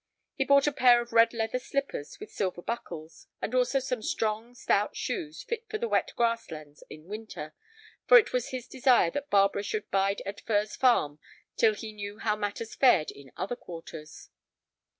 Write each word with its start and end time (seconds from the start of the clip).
He 0.33 0.45
bought 0.45 0.65
a 0.65 0.71
pair 0.71 0.99
of 0.99 1.13
red 1.13 1.31
leather 1.31 1.59
slippers 1.59 2.19
with 2.19 2.31
silver 2.31 2.63
buckles, 2.63 3.27
and 3.39 3.53
also 3.53 3.77
some 3.79 4.01
strong, 4.01 4.55
stout 4.55 4.95
shoes 4.95 5.43
fit 5.43 5.69
for 5.69 5.77
the 5.77 5.87
wet 5.87 6.13
grass 6.15 6.49
lands 6.49 6.83
in 6.89 7.05
winter, 7.05 7.53
for 8.07 8.17
it 8.17 8.33
was 8.33 8.49
his 8.49 8.67
desire 8.67 9.11
that 9.11 9.29
Barbara 9.29 9.61
should 9.61 9.91
bide 9.91 10.23
at 10.25 10.41
Furze 10.41 10.75
Farm 10.75 11.19
till 11.55 11.75
he 11.75 11.91
knew 11.93 12.17
how 12.17 12.35
matters 12.35 12.73
fared 12.73 13.11
in 13.11 13.31
other 13.37 13.55
quarters. 13.55 14.31